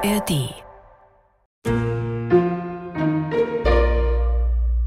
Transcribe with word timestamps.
ARD 0.00 0.54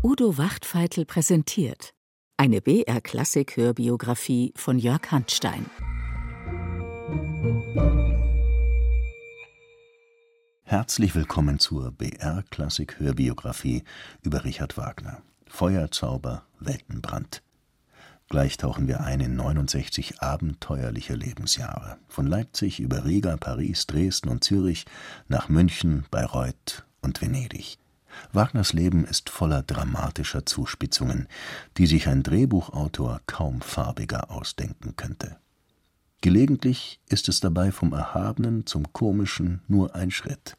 Udo 0.03 0.37
Wachtfeitel 0.37 1.05
präsentiert 1.05 1.93
eine 2.37 2.61
BR-Klassik-Hörbiografie 2.61 4.53
von 4.55 4.79
Jörg 4.79 5.11
Handstein. 5.11 5.65
Herzlich 10.63 11.13
willkommen 11.13 11.59
zur 11.59 11.91
BR-Klassik-Hörbiografie 11.91 13.83
über 14.21 14.45
Richard 14.45 14.77
Wagner. 14.77 15.23
Feuerzauber, 15.45 16.45
Weltenbrand. 16.61 17.43
Gleich 18.31 18.55
tauchen 18.55 18.87
wir 18.87 19.01
ein 19.01 19.19
in 19.19 19.35
69 19.35 20.21
abenteuerliche 20.21 21.15
Lebensjahre. 21.15 21.97
Von 22.07 22.27
Leipzig 22.27 22.79
über 22.79 23.03
Riga, 23.03 23.35
Paris, 23.35 23.87
Dresden 23.87 24.29
und 24.29 24.41
Zürich 24.41 24.85
nach 25.27 25.49
München, 25.49 26.05
Bayreuth 26.11 26.85
und 27.01 27.21
Venedig. 27.21 27.77
Wagners 28.31 28.71
Leben 28.71 29.03
ist 29.03 29.29
voller 29.29 29.63
dramatischer 29.63 30.45
Zuspitzungen, 30.45 31.27
die 31.75 31.87
sich 31.87 32.07
ein 32.07 32.23
Drehbuchautor 32.23 33.19
kaum 33.25 33.59
farbiger 33.59 34.31
ausdenken 34.31 34.95
könnte. 34.95 35.35
Gelegentlich 36.21 37.01
ist 37.09 37.27
es 37.27 37.41
dabei 37.41 37.73
vom 37.73 37.91
Erhabenen 37.91 38.65
zum 38.65 38.93
Komischen 38.93 39.59
nur 39.67 39.93
ein 39.93 40.09
Schritt. 40.09 40.55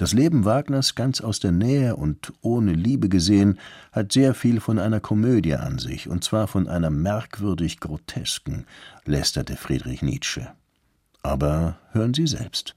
Das 0.00 0.14
Leben 0.14 0.46
Wagners 0.46 0.94
ganz 0.94 1.20
aus 1.20 1.40
der 1.40 1.52
Nähe 1.52 1.94
und 1.94 2.32
ohne 2.40 2.72
Liebe 2.72 3.10
gesehen, 3.10 3.58
hat 3.92 4.12
sehr 4.12 4.32
viel 4.32 4.58
von 4.58 4.78
einer 4.78 4.98
Komödie 4.98 5.56
an 5.56 5.78
sich, 5.78 6.08
und 6.08 6.24
zwar 6.24 6.46
von 6.46 6.68
einer 6.68 6.88
merkwürdig 6.88 7.80
grotesken, 7.80 8.64
lästerte 9.04 9.56
Friedrich 9.56 10.00
Nietzsche. 10.00 10.52
Aber 11.22 11.76
hören 11.92 12.14
Sie 12.14 12.26
selbst. 12.26 12.76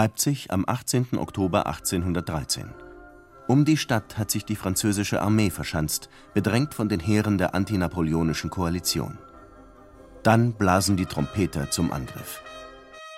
Leipzig 0.00 0.52
am 0.52 0.62
18. 0.64 1.18
Oktober 1.18 1.66
1813. 1.66 2.72
Um 3.48 3.64
die 3.64 3.76
Stadt 3.76 4.16
hat 4.16 4.30
sich 4.30 4.44
die 4.44 4.54
französische 4.54 5.20
Armee 5.20 5.50
verschanzt, 5.50 6.08
bedrängt 6.34 6.72
von 6.72 6.88
den 6.88 7.00
Heeren 7.00 7.36
der 7.36 7.52
antinapoleonischen 7.56 8.48
Koalition. 8.48 9.18
Dann 10.22 10.52
blasen 10.52 10.96
die 10.96 11.06
Trompeter 11.06 11.72
zum 11.72 11.90
Angriff. 11.90 12.44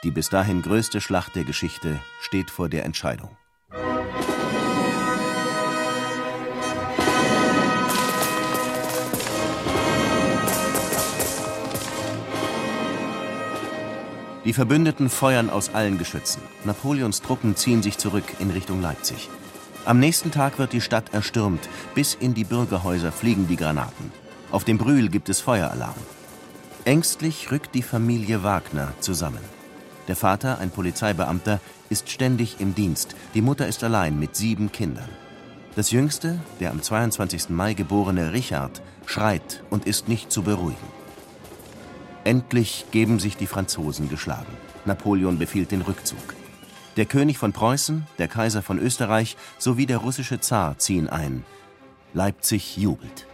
Die 0.05 0.11
bis 0.11 0.31
dahin 0.31 0.63
größte 0.63 1.03
Schlacht 1.03 1.37
der 1.37 1.45
Geschichte 1.45 2.01
steht 2.23 2.51
vor 2.51 2.71
der 2.71 2.87
Entscheidung. 2.87 3.37
Die 14.51 14.55
Verbündeten 14.55 15.11
feuern 15.11 15.49
aus 15.49 15.75
allen 15.75 15.97
Geschützen. 15.97 16.43
Napoleons 16.65 17.23
Truppen 17.23 17.55
ziehen 17.55 17.85
sich 17.85 17.99
zurück 17.99 18.25
in 18.41 18.51
Richtung 18.51 18.83
Leipzig. 18.83 19.29
Am 19.85 20.01
nächsten 20.01 20.33
Tag 20.33 20.59
wird 20.59 20.73
die 20.73 20.81
Stadt 20.81 21.15
erstürmt. 21.15 21.69
Bis 21.95 22.15
in 22.15 22.35
die 22.35 22.43
Bürgerhäuser 22.43 23.13
fliegen 23.13 23.47
die 23.47 23.55
Granaten. 23.55 24.11
Auf 24.51 24.65
dem 24.65 24.77
Brühl 24.77 25.09
gibt 25.09 25.29
es 25.29 25.39
Feueralarm. 25.39 25.95
Ängstlich 26.85 27.53
rückt 27.53 27.77
die 27.77 27.83
Familie 27.85 28.43
Wagner 28.43 28.93
zusammen. 28.99 29.39
Der 30.09 30.17
Vater, 30.17 30.59
ein 30.59 30.71
Polizeibeamter, 30.71 31.61
ist 31.89 32.11
ständig 32.11 32.57
im 32.59 32.75
Dienst. 32.75 33.15
Die 33.35 33.43
Mutter 33.43 33.69
ist 33.69 33.85
allein 33.85 34.19
mit 34.19 34.35
sieben 34.35 34.73
Kindern. 34.73 35.09
Das 35.77 35.93
jüngste, 35.93 36.41
der 36.59 36.73
am 36.73 36.83
22. 36.83 37.51
Mai 37.51 37.75
geborene 37.75 38.33
Richard, 38.33 38.83
schreit 39.07 39.63
und 39.71 39.87
ist 39.87 40.09
nicht 40.09 40.33
zu 40.33 40.43
beruhigen. 40.43 41.00
Endlich 42.25 42.85
geben 42.91 43.19
sich 43.19 43.37
die 43.37 43.47
Franzosen 43.47 44.11
geschlagen. 44.11 44.53
Napoleon 44.85 45.39
befiehlt 45.39 45.71
den 45.71 45.81
Rückzug. 45.81 46.35
Der 46.97 47.07
König 47.07 47.39
von 47.39 47.53
Preußen, 47.53 48.07
der 48.19 48.29
Kaiser 48.29 48.63
von 48.63 48.79
Österreich 48.79 49.37
sowie 49.59 49.87
der 49.87 49.99
russische 49.99 50.39
Zar 50.41 50.77
ziehen 50.79 51.09
ein. 51.09 51.45
Leipzig 52.13 52.77
jubelt. 52.77 53.27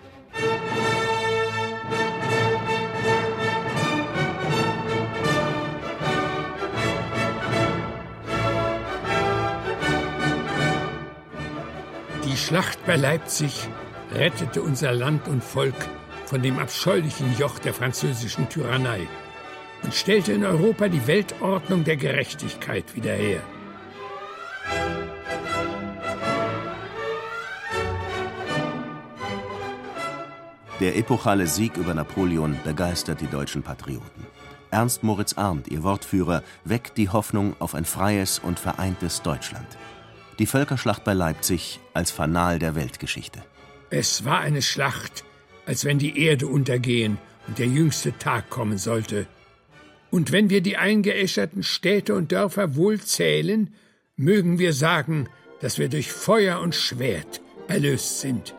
Die 12.24 12.36
Schlacht 12.36 12.84
bei 12.86 12.96
Leipzig 12.96 13.68
rettete 14.12 14.62
unser 14.62 14.92
Land 14.92 15.26
und 15.26 15.42
Volk 15.42 15.74
von 16.26 16.42
dem 16.42 16.58
abscheulichen 16.58 17.36
Joch 17.38 17.58
der 17.58 17.72
französischen 17.72 18.48
Tyrannei 18.48 19.06
und 19.82 19.94
stellte 19.94 20.32
in 20.32 20.44
Europa 20.44 20.88
die 20.88 21.06
Weltordnung 21.06 21.84
der 21.84 21.96
Gerechtigkeit 21.96 22.94
wieder 22.94 23.12
her. 23.12 23.42
Der 30.80 30.96
epochale 30.96 31.46
Sieg 31.46 31.78
über 31.78 31.94
Napoleon 31.94 32.58
begeistert 32.62 33.22
die 33.22 33.28
deutschen 33.28 33.62
Patrioten. 33.62 34.26
Ernst 34.70 35.02
Moritz 35.04 35.32
Arndt, 35.38 35.68
ihr 35.68 35.82
Wortführer, 35.82 36.42
weckt 36.64 36.98
die 36.98 37.08
Hoffnung 37.08 37.56
auf 37.60 37.74
ein 37.74 37.86
freies 37.86 38.38
und 38.38 38.58
vereintes 38.58 39.22
Deutschland. 39.22 39.66
Die 40.38 40.44
Völkerschlacht 40.44 41.02
bei 41.02 41.14
Leipzig 41.14 41.80
als 41.94 42.10
Fanal 42.10 42.58
der 42.58 42.74
Weltgeschichte. 42.74 43.42
Es 43.88 44.26
war 44.26 44.40
eine 44.40 44.60
Schlacht, 44.60 45.24
als 45.66 45.84
wenn 45.84 45.98
die 45.98 46.18
Erde 46.24 46.46
untergehen 46.46 47.18
und 47.46 47.58
der 47.58 47.66
jüngste 47.66 48.16
Tag 48.18 48.48
kommen 48.48 48.78
sollte. 48.78 49.26
Und 50.10 50.32
wenn 50.32 50.48
wir 50.50 50.60
die 50.60 50.76
eingeäscherten 50.76 51.62
Städte 51.62 52.14
und 52.14 52.32
Dörfer 52.32 52.76
wohl 52.76 53.00
zählen, 53.00 53.74
mögen 54.16 54.58
wir 54.58 54.72
sagen, 54.72 55.28
dass 55.60 55.78
wir 55.78 55.88
durch 55.88 56.10
Feuer 56.10 56.60
und 56.60 56.74
Schwert 56.74 57.40
erlöst 57.68 58.20
sind. 58.20 58.54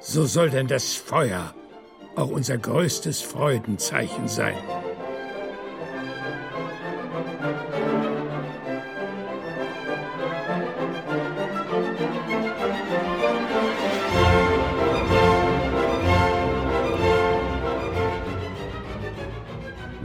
So 0.00 0.26
soll 0.26 0.50
denn 0.50 0.66
das 0.66 0.94
Feuer 0.94 1.54
auch 2.16 2.28
unser 2.28 2.58
größtes 2.58 3.22
Freudenzeichen 3.22 4.28
sein. 4.28 4.56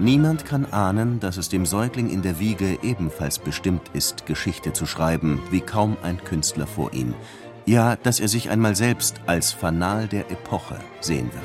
Niemand 0.08 0.46
kann 0.46 0.64
ahnen, 0.64 1.20
dass 1.20 1.36
es 1.36 1.50
dem 1.50 1.66
Säugling 1.66 2.10
in 2.10 2.22
der 2.22 2.40
Wiege 2.40 2.80
ebenfalls 2.82 3.40
bestimmt 3.40 3.92
ist, 3.92 4.26
Geschichte 4.26 4.72
zu 4.72 4.86
schreiben, 4.86 5.42
wie 5.52 5.60
kaum 5.60 5.98
ein 6.02 6.24
Künstler 6.24 6.66
vor 6.66 6.94
ihm. 6.94 7.14
Ja, 7.66 7.98
dass 7.98 8.22
er 8.22 8.30
sich 8.30 8.50
einmal 8.50 8.74
selbst 8.78 9.20
als 9.26 9.52
Fanal 9.52 10.08
der 10.08 10.32
Epoche 10.32 10.80
sehen 11.02 11.30
wird. 11.34 11.44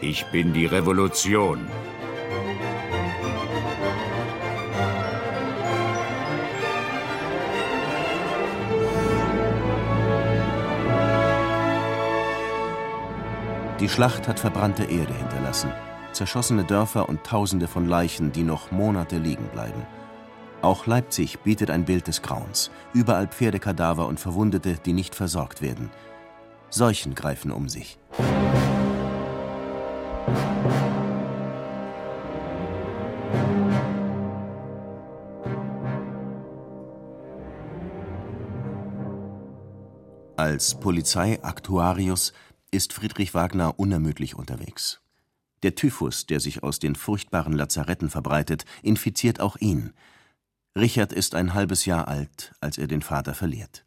Ich 0.00 0.24
bin 0.30 0.52
die 0.52 0.66
Revolution. 0.66 1.66
Die 13.80 13.88
Schlacht 13.88 14.28
hat 14.28 14.38
verbrannte 14.38 14.84
Erde 14.84 15.14
hinterlassen 15.14 15.72
zerschossene 16.12 16.64
Dörfer 16.64 17.08
und 17.08 17.24
Tausende 17.24 17.68
von 17.68 17.86
Leichen, 17.88 18.32
die 18.32 18.42
noch 18.42 18.70
Monate 18.70 19.18
liegen 19.18 19.48
bleiben. 19.48 19.86
Auch 20.62 20.86
Leipzig 20.86 21.40
bietet 21.40 21.70
ein 21.70 21.84
Bild 21.84 22.06
des 22.06 22.22
Grauens. 22.22 22.70
Überall 22.92 23.28
Pferdekadaver 23.28 24.06
und 24.06 24.20
Verwundete, 24.20 24.74
die 24.84 24.92
nicht 24.92 25.14
versorgt 25.14 25.62
werden. 25.62 25.90
Seuchen 26.68 27.14
greifen 27.14 27.50
um 27.50 27.68
sich. 27.68 27.98
Als 40.36 40.74
Polizeiaktuarius 40.74 42.32
ist 42.70 42.92
Friedrich 42.92 43.34
Wagner 43.34 43.78
unermüdlich 43.78 44.36
unterwegs. 44.36 45.00
Der 45.62 45.74
Typhus, 45.74 46.26
der 46.26 46.40
sich 46.40 46.62
aus 46.62 46.78
den 46.78 46.94
furchtbaren 46.94 47.52
Lazaretten 47.52 48.10
verbreitet, 48.10 48.64
infiziert 48.82 49.40
auch 49.40 49.56
ihn. 49.56 49.92
Richard 50.76 51.12
ist 51.12 51.34
ein 51.34 51.52
halbes 51.54 51.84
Jahr 51.84 52.08
alt, 52.08 52.52
als 52.60 52.78
er 52.78 52.86
den 52.86 53.02
Vater 53.02 53.34
verliert. 53.34 53.84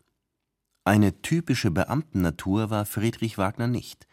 Eine 0.86 1.22
typische 1.22 1.72
Beamtennatur 1.72 2.70
war 2.70 2.86
Friedrich 2.86 3.38
Wagner 3.38 3.68
nicht. 3.68 4.06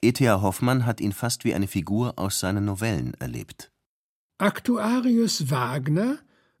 E.T.A. 0.00 0.40
Hoffmann 0.40 0.86
hat 0.86 1.00
ihn 1.00 1.12
fast 1.12 1.44
wie 1.44 1.54
eine 1.54 1.66
Figur 1.66 2.18
aus 2.18 2.38
seinen 2.38 2.66
Novellen 2.66 3.14
erlebt. 3.14 3.72
Aktuarius 4.38 5.50
Wagner, 5.50 6.18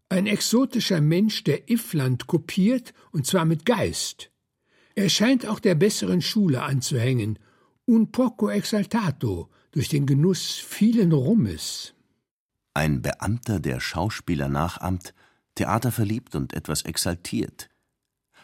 ein 0.08 0.26
exotischer 0.26 1.00
Mensch, 1.00 1.44
der 1.44 1.70
Iffland 1.70 2.26
kopiert, 2.26 2.94
und 3.12 3.26
zwar 3.26 3.44
mit 3.44 3.64
Geist. 3.64 4.30
Er 4.94 5.08
scheint 5.08 5.46
auch 5.46 5.60
der 5.60 5.74
besseren 5.74 6.22
Schule 6.22 6.62
anzuhängen, 6.62 7.38
un 7.86 8.12
poco 8.12 8.48
exaltato, 8.48 9.50
durch 9.74 9.88
den 9.88 10.06
Genuss 10.06 10.52
vielen 10.52 11.10
Rummes. 11.10 11.94
Ein 12.74 13.02
Beamter, 13.02 13.58
der 13.58 13.80
Schauspieler 13.80 14.48
nachahmt, 14.48 15.14
Theater 15.56 15.90
verliebt 15.90 16.36
und 16.36 16.52
etwas 16.52 16.82
exaltiert. 16.82 17.68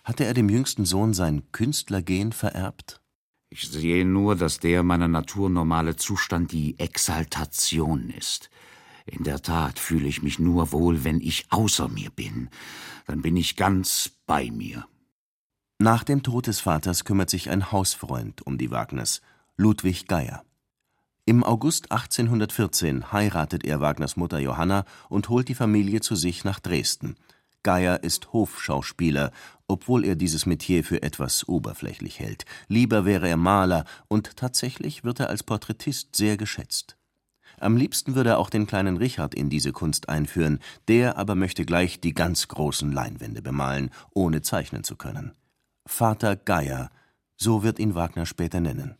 Hatte 0.03 0.25
er 0.25 0.35
dem 0.35 0.49
jüngsten 0.49 0.85
Sohn 0.85 1.15
sein 1.15 1.53
Künstlergehen 1.53 2.33
vererbt? 2.33 3.01
Ich 3.49 3.69
sehe 3.69 4.05
nur, 4.05 4.35
dass 4.35 4.59
der 4.59 4.83
meiner 4.83 5.07
Natur 5.07 5.51
normale 5.51 5.95
Zustand 5.95 6.51
die 6.51 6.77
Exaltation 6.81 8.11
ist. 8.11 8.51
In 9.07 9.23
der 9.23 9.41
Tat 9.41 9.79
fühle 9.79 10.09
ich 10.09 10.23
mich 10.23 10.41
nur 10.41 10.73
wohl, 10.73 11.05
wenn 11.05 11.21
ich 11.21 11.47
außer 11.51 11.89
mir 11.89 12.11
bin. 12.11 12.49
Dann 13.07 13.23
bin 13.23 13.37
ich 13.37 13.55
ganz 13.55 14.11
bei 14.27 14.51
mir. 14.51 14.85
Nach 15.79 16.03
dem 16.03 16.25
Tod 16.25 16.49
des 16.49 16.59
Vaters 16.59 17.05
kümmert 17.05 17.31
sich 17.31 17.51
ein 17.51 17.71
Hausfreund 17.71 18.45
um 18.45 18.59
die 18.59 18.73
Wagners, 18.73 19.21
Ludwig 19.57 20.09
Geier. 20.09 20.45
Im 21.31 21.45
August 21.45 21.93
1814 21.93 23.13
heiratet 23.13 23.65
er 23.65 23.81
Wagners 23.81 24.17
Mutter 24.17 24.41
Johanna 24.41 24.85
und 25.09 25.29
holt 25.29 25.47
die 25.47 25.55
Familie 25.55 26.01
zu 26.01 26.17
sich 26.17 26.43
nach 26.43 26.59
Dresden. 26.59 27.15
Geier 27.63 28.03
ist 28.03 28.33
Hofschauspieler, 28.33 29.31
obwohl 29.69 30.05
er 30.05 30.17
dieses 30.17 30.45
Metier 30.45 30.83
für 30.83 31.05
etwas 31.05 31.47
oberflächlich 31.47 32.19
hält. 32.19 32.47
Lieber 32.67 33.05
wäre 33.05 33.29
er 33.29 33.37
Maler, 33.37 33.85
und 34.09 34.37
tatsächlich 34.37 35.05
wird 35.05 35.21
er 35.21 35.29
als 35.29 35.45
Porträtist 35.45 36.17
sehr 36.17 36.37
geschätzt. 36.37 36.97
Am 37.61 37.77
liebsten 37.77 38.17
würde 38.17 38.31
er 38.31 38.39
auch 38.39 38.51
den 38.51 38.67
kleinen 38.67 38.97
Richard 38.97 39.33
in 39.33 39.51
diese 39.51 39.71
Kunst 39.71 40.09
einführen, 40.09 40.59
der 40.89 41.17
aber 41.17 41.37
möchte 41.37 41.65
gleich 41.65 42.01
die 42.01 42.13
ganz 42.13 42.49
großen 42.49 42.91
Leinwände 42.91 43.41
bemalen, 43.41 43.91
ohne 44.13 44.43
zeichnen 44.43 44.83
zu 44.83 44.97
können. 44.97 45.31
Vater 45.87 46.35
Geier, 46.35 46.91
so 47.37 47.63
wird 47.63 47.79
ihn 47.79 47.95
Wagner 47.95 48.27
später 48.27 48.59
nennen. 48.59 48.97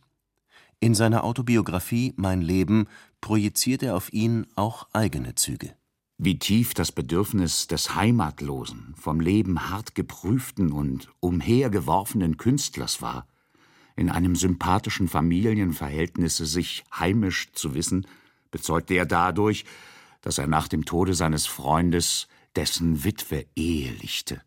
In 0.83 0.95
seiner 0.95 1.23
Autobiografie 1.23 2.11
Mein 2.17 2.41
Leben 2.41 2.87
projiziert 3.21 3.83
er 3.83 3.95
auf 3.95 4.11
ihn 4.11 4.47
auch 4.55 4.87
eigene 4.93 5.35
Züge. 5.35 5.75
Wie 6.17 6.39
tief 6.39 6.73
das 6.73 6.91
Bedürfnis 6.91 7.67
des 7.67 7.93
heimatlosen, 7.93 8.95
vom 8.97 9.19
Leben 9.19 9.69
hart 9.69 9.93
geprüften 9.93 10.71
und 10.71 11.07
umhergeworfenen 11.19 12.37
Künstlers 12.37 12.99
war, 12.99 13.27
in 13.95 14.09
einem 14.09 14.35
sympathischen 14.35 15.07
Familienverhältnisse 15.07 16.47
sich 16.47 16.83
heimisch 16.91 17.51
zu 17.53 17.75
wissen, 17.75 18.07
bezeugte 18.49 18.95
er 18.95 19.05
dadurch, 19.05 19.65
dass 20.21 20.39
er 20.39 20.47
nach 20.47 20.67
dem 20.67 20.85
Tode 20.85 21.13
seines 21.13 21.45
Freundes 21.45 22.27
dessen 22.55 23.03
Witwe 23.03 23.45
ehelichte. 23.55 24.41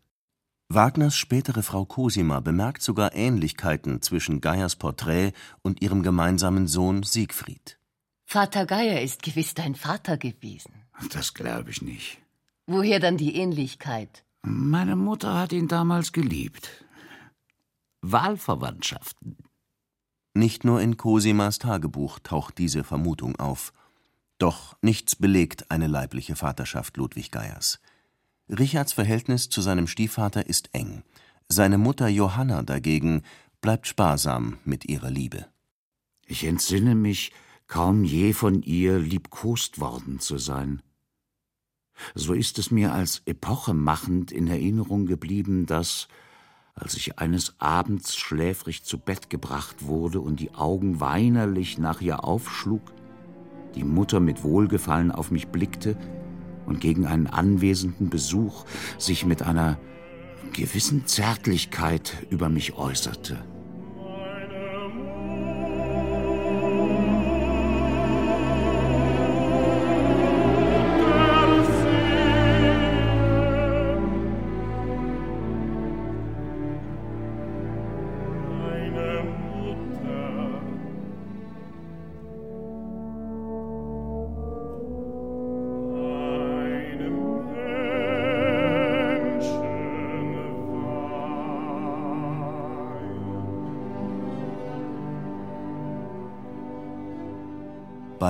Wagners 0.69 1.15
spätere 1.15 1.61
Frau 1.61 1.85
Cosima 1.85 2.39
bemerkt 2.39 2.81
sogar 2.81 3.13
Ähnlichkeiten 3.13 4.01
zwischen 4.01 4.41
Geiers 4.41 4.75
Porträt 4.75 5.33
und 5.61 5.81
ihrem 5.81 6.01
gemeinsamen 6.01 6.67
Sohn 6.67 7.03
Siegfried. 7.03 7.77
Vater 8.25 8.65
Geier 8.65 9.01
ist 9.01 9.21
gewiss 9.21 9.53
dein 9.53 9.75
Vater 9.75 10.17
gewesen. 10.17 10.73
Das 11.11 11.33
glaube 11.35 11.69
ich 11.69 11.81
nicht. 11.81 12.17
Woher 12.65 12.99
dann 12.99 13.17
die 13.17 13.35
Ähnlichkeit? 13.35 14.25
Meine 14.41 14.95
Mutter 14.95 15.37
hat 15.37 15.53
ihn 15.53 15.67
damals 15.67 16.11
geliebt. 16.11 16.83
Wahlverwandtschaften. 18.01 19.37
Nicht 20.33 20.63
nur 20.63 20.81
in 20.81 20.97
Cosimas 20.97 21.59
Tagebuch 21.59 22.19
taucht 22.19 22.57
diese 22.57 22.83
Vermutung 22.83 23.35
auf. 23.37 23.71
Doch 24.39 24.75
nichts 24.81 25.15
belegt 25.15 25.71
eine 25.71 25.87
leibliche 25.87 26.35
Vaterschaft 26.35 26.97
Ludwig 26.97 27.31
Geiers. 27.31 27.79
Richards 28.49 28.93
Verhältnis 28.93 29.49
zu 29.49 29.61
seinem 29.61 29.87
Stiefvater 29.87 30.45
ist 30.45 30.69
eng. 30.73 31.03
Seine 31.49 31.77
Mutter 31.77 32.07
Johanna 32.07 32.61
dagegen 32.61 33.23
bleibt 33.59 33.87
sparsam 33.87 34.57
mit 34.65 34.85
ihrer 34.85 35.09
Liebe. 35.09 35.47
Ich 36.27 36.43
entsinne 36.43 36.93
mich, 36.93 37.31
kaum 37.67 38.03
je 38.03 38.33
von 38.33 38.61
ihr 38.61 38.99
liebkost 38.99 39.79
worden 39.79 40.19
zu 40.19 40.37
sein. 40.37 40.83
So 42.13 42.33
ist 42.33 42.59
es 42.59 42.69
mir 42.69 42.93
als 42.93 43.23
epochemachend 43.25 44.31
in 44.31 44.47
Erinnerung 44.47 45.07
geblieben, 45.07 45.65
dass, 45.65 46.07
als 46.75 46.95
ich 46.95 47.17
eines 47.17 47.59
Abends 47.59 48.15
schläfrig 48.15 48.83
zu 48.83 48.99
Bett 48.99 49.29
gebracht 49.31 49.87
wurde 49.87 50.19
und 50.19 50.39
die 50.39 50.53
Augen 50.53 50.99
weinerlich 50.99 51.79
nach 51.79 52.01
ihr 52.01 52.23
aufschlug, 52.23 52.93
die 53.73 53.83
Mutter 53.83 54.19
mit 54.19 54.43
Wohlgefallen 54.43 55.11
auf 55.11 55.31
mich 55.31 55.47
blickte 55.47 55.97
und 56.65 56.79
gegen 56.79 57.05
einen 57.05 57.27
anwesenden 57.27 58.09
Besuch 58.09 58.65
sich 58.97 59.25
mit 59.25 59.43
einer 59.43 59.77
gewissen 60.53 61.05
Zärtlichkeit 61.05 62.13
über 62.29 62.49
mich 62.49 62.77
äußerte. 62.77 63.43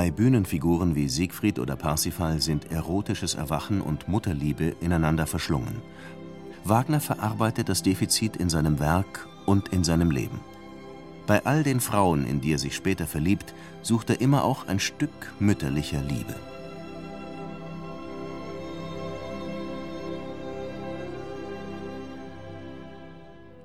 Bei 0.05 0.11
Bühnenfiguren 0.11 0.93
wie 0.93 1.09
Siegfried 1.09 1.57
oder 1.57 1.75
Parsifal 1.75 2.39
sind 2.39 2.71
erotisches 2.71 3.33
Erwachen 3.33 3.81
und 3.81 4.07
Mutterliebe 4.07 4.75
ineinander 4.79 5.25
verschlungen. 5.25 5.81
Wagner 6.63 6.99
verarbeitet 6.99 7.69
das 7.69 7.81
Defizit 7.81 8.37
in 8.37 8.47
seinem 8.47 8.79
Werk 8.79 9.27
und 9.47 9.69
in 9.69 9.83
seinem 9.83 10.11
Leben. 10.11 10.41
Bei 11.25 11.43
all 11.47 11.63
den 11.63 11.79
Frauen, 11.79 12.23
in 12.27 12.39
die 12.39 12.53
er 12.53 12.59
sich 12.59 12.75
später 12.75 13.07
verliebt, 13.07 13.55
sucht 13.81 14.11
er 14.11 14.21
immer 14.21 14.43
auch 14.43 14.67
ein 14.67 14.79
Stück 14.79 15.33
mütterlicher 15.39 16.03
Liebe. 16.03 16.35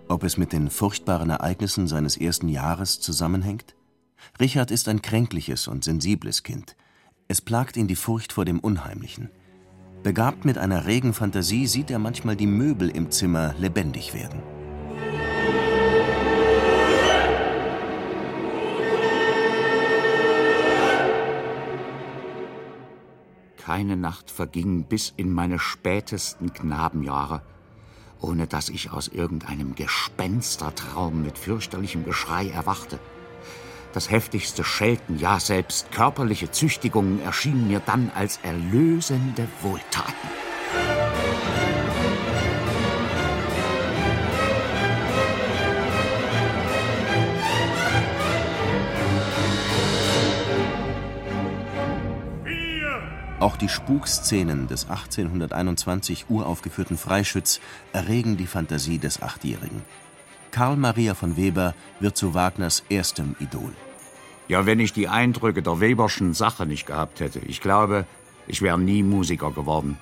Ob 0.09 0.25
es 0.25 0.39
mit 0.39 0.55
den 0.55 0.71
furchtbaren 0.71 1.29
Ereignissen 1.29 1.87
seines 1.87 2.17
ersten 2.17 2.49
Jahres 2.49 2.99
zusammenhängt? 2.99 3.75
Richard 4.41 4.71
ist 4.71 4.89
ein 4.89 5.03
kränkliches 5.03 5.69
und 5.69 5.85
sensibles 5.85 6.43
Kind. 6.43 6.77
Es 7.29 7.41
plagt 7.41 7.77
ihn 7.77 7.87
die 7.87 7.97
Furcht 7.97 8.33
vor 8.33 8.45
dem 8.45 8.59
Unheimlichen. 8.59 9.31
Begabt 10.03 10.45
mit 10.45 10.57
einer 10.57 10.87
regen 10.87 11.13
Fantasie 11.13 11.67
sieht 11.67 11.91
er 11.91 11.99
manchmal 11.99 12.35
die 12.35 12.47
Möbel 12.47 12.89
im 12.89 13.11
Zimmer 13.11 13.55
lebendig 13.59 14.15
werden. 14.15 14.43
Keine 23.59 23.97
Nacht 23.97 24.31
verging 24.31 24.85
bis 24.85 25.13
in 25.17 25.33
meine 25.33 25.59
spätesten 25.59 26.53
Knabenjahre, 26.53 27.43
ohne 28.21 28.47
dass 28.47 28.71
ich 28.71 28.91
aus 28.91 29.07
irgendeinem 29.09 29.75
Gespenstertraum 29.75 31.23
mit 31.23 31.39
fürchterlichem 31.39 32.05
Geschrei 32.05 32.49
erwachte. 32.49 32.99
Das 33.93 34.09
heftigste 34.09 34.63
Schelten, 34.63 35.19
ja 35.19 35.41
selbst 35.41 35.91
körperliche 35.91 36.51
Züchtigungen 36.53 37.21
erschienen 37.23 37.67
mir 37.67 37.81
dann 37.85 38.11
als 38.15 38.39
erlösende 38.45 39.49
Wohltaten. 39.63 40.29
Auch 53.41 53.57
die 53.57 53.71
Spukszenen 53.71 54.69
des 54.69 54.89
1821 54.89 56.27
uraufgeführten 56.29 56.99
Freischütz 56.99 57.61
erregen 57.95 58.37
die 58.37 58.47
Fantasie 58.47 58.99
des 58.99 59.23
Achtjährigen. 59.23 59.83
Karl 60.51 60.77
Maria 60.77 61.15
von 61.15 61.37
Weber 61.37 61.75
wird 62.01 62.17
zu 62.17 62.35
Wagners 62.35 62.83
erstem 62.89 63.37
Idol. 63.41 63.73
Ja, 64.49 64.67
wenn 64.67 64.81
ich 64.81 64.93
die 64.93 65.09
Eindrücke 65.09 65.63
der 65.63 65.81
Weberschen 65.81 66.35
Sache 66.35 66.67
nicht 66.67 66.87
gehabt 66.87 67.21
hätte, 67.21 67.39
ich 67.39 67.61
glaube, 67.61 68.07
ich 68.47 68.63
wäre 68.63 68.79
nie 68.79 69.03
Musiker 69.03 69.53
geworden. 69.53 69.97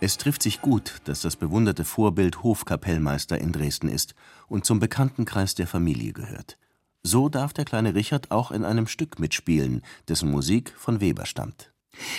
Es 0.00 0.16
trifft 0.16 0.42
sich 0.42 0.60
gut, 0.60 0.96
dass 1.04 1.20
das 1.20 1.36
bewunderte 1.36 1.84
Vorbild 1.84 2.42
Hofkapellmeister 2.42 3.38
in 3.38 3.52
Dresden 3.52 3.88
ist 3.88 4.14
und 4.48 4.64
zum 4.64 4.80
Bekanntenkreis 4.80 5.54
der 5.54 5.66
Familie 5.66 6.12
gehört. 6.12 6.58
So 7.02 7.28
darf 7.28 7.52
der 7.52 7.64
kleine 7.64 7.94
Richard 7.94 8.30
auch 8.30 8.50
in 8.50 8.64
einem 8.64 8.86
Stück 8.86 9.18
mitspielen, 9.18 9.82
dessen 10.08 10.30
Musik 10.30 10.74
von 10.76 11.00
Weber 11.00 11.26
stammt. 11.26 11.69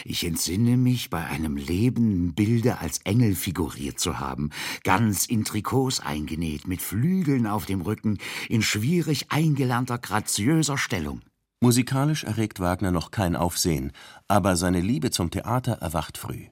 Ich 0.04 0.26
entsinne 0.26 0.78
mich, 0.78 1.10
bei 1.10 1.26
einem 1.26 1.58
lebenden 1.58 2.34
Bilde 2.34 2.80
als 2.80 3.00
Engel 3.00 3.36
figuriert 3.36 4.00
zu 4.00 4.20
haben, 4.20 4.50
ganz 4.84 5.26
in 5.26 5.46
Trikots 5.46 6.00
eingenäht, 6.00 6.68
mit 6.68 6.82
Flügeln 6.82 7.48
auf 7.48 7.66
dem 7.66 7.82
Rücken, 7.82 8.18
in 8.50 8.62
schwierig 8.62 9.32
eingelernter, 9.32 9.98
graziöser 9.98 10.78
Stellung. 10.78 11.22
Musikalisch 11.60 12.24
erregt 12.24 12.60
Wagner 12.60 12.92
noch 12.92 13.12
kein 13.12 13.36
Aufsehen, 13.36 13.92
aber 14.28 14.56
seine 14.56 14.82
Liebe 14.82 15.12
zum 15.12 15.30
Theater 15.30 15.74
erwacht 15.74 16.18
früh. 16.18 16.48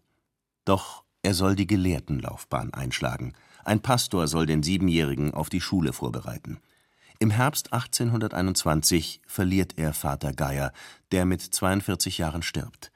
Doch 0.66 1.04
er 1.24 1.34
soll 1.34 1.56
die 1.56 1.68
Gelehrtenlaufbahn 1.68 2.74
einschlagen. 2.74 3.34
Ein 3.66 3.82
Pastor 3.82 4.28
soll 4.28 4.46
den 4.46 4.64
Siebenjährigen 4.64 5.34
auf 5.34 5.50
die 5.50 5.62
Schule 5.62 5.94
vorbereiten. 5.94 6.60
Im 7.18 7.32
Herbst 7.32 7.74
1821 7.74 9.22
verliert 9.28 9.78
er 9.78 9.94
Vater 9.94 10.32
Geier, 10.32 10.72
der 11.12 11.26
mit 11.26 11.42
42 11.42 12.20
Jahren 12.20 12.44
stirbt. 12.44 12.92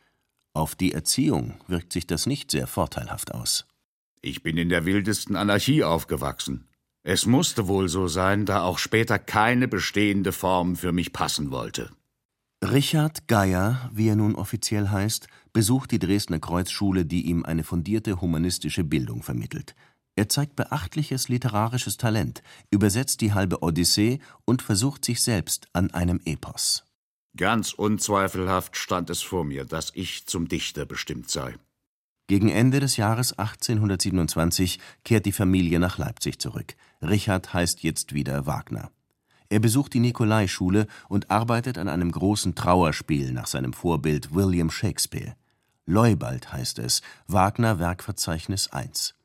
Auf 0.54 0.76
die 0.76 0.94
Erziehung 0.94 1.56
wirkt 1.68 1.94
sich 1.94 2.06
das 2.06 2.28
nicht 2.28 2.52
sehr 2.52 2.68
vorteilhaft 2.68 3.34
aus. 3.34 3.66
Ich 4.22 4.44
bin 4.44 4.58
in 4.58 4.70
der 4.70 4.86
wildesten 4.86 5.36
Anarchie 5.36 5.84
aufgewachsen. 5.84 6.68
Es 7.04 7.26
musste 7.26 7.68
wohl 7.68 7.90
so 7.90 8.08
sein, 8.08 8.46
da 8.46 8.62
auch 8.62 8.78
später 8.78 9.20
keine 9.20 9.68
bestehende 9.68 10.32
Form 10.32 10.76
für 10.76 10.94
mich 10.94 11.12
passen 11.12 11.52
wollte. 11.52 11.90
Richard 12.64 13.28
Geier, 13.28 13.90
wie 13.94 14.08
er 14.08 14.16
nun 14.16 14.36
offiziell 14.36 14.90
heißt, 14.90 15.28
besucht 15.52 15.92
die 15.92 16.00
Dresdner 16.00 16.40
Kreuzschule, 16.40 17.06
die 17.06 17.24
ihm 17.24 17.44
eine 17.44 17.66
fundierte 17.66 18.22
humanistische 18.22 18.86
Bildung 18.86 19.22
vermittelt. 19.22 19.76
Er 20.16 20.30
zeigt 20.30 20.56
beachtliches 20.56 21.28
literarisches 21.28 21.98
Talent, 21.98 22.42
übersetzt 22.70 23.20
die 23.20 23.34
halbe 23.34 23.64
Odyssee 23.64 24.20
und 24.46 24.62
versucht 24.62 25.04
sich 25.04 25.22
selbst 25.22 25.68
an 25.74 25.92
einem 25.92 26.22
Epos. 26.24 26.86
Ganz 27.36 27.74
unzweifelhaft 27.74 28.78
stand 28.78 29.10
es 29.10 29.24
vor 29.24 29.44
mir, 29.44 29.66
dass 29.66 29.92
ich 29.96 30.28
zum 30.28 30.48
Dichter 30.48 30.86
bestimmt 30.86 31.32
sei. 31.32 31.56
Gegen 32.28 32.50
Ende 32.50 32.80
des 32.80 32.96
Jahres 32.96 33.38
1827 33.38 34.80
kehrt 35.04 35.26
die 35.26 35.32
Familie 35.32 35.80
nach 35.80 35.98
Leipzig 35.98 36.40
zurück. 36.40 36.76
Richard 37.02 37.54
heißt 37.54 37.84
jetzt 37.84 38.14
wieder 38.14 38.46
Wagner. 38.46 38.92
Er 39.50 39.60
besucht 39.60 39.94
die 39.94 40.00
Nikolaischule 40.00 40.88
und 41.10 41.32
arbeitet 41.32 41.78
an 41.78 41.90
einem 41.90 42.12
großen 42.12 42.56
Trauerspiel 42.56 43.34
nach 43.34 43.48
seinem 43.48 43.74
Vorbild 43.74 44.34
William 44.34 44.70
Shakespeare. 44.70 45.36
Leubald 45.86 46.54
heißt 46.54 46.80
es, 46.80 47.02
Wagner 47.28 47.78
Werkverzeichnis 47.78 48.72
1. 48.72 49.16